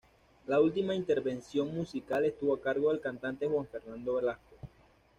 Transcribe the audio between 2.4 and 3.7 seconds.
a cargo del cantante Juan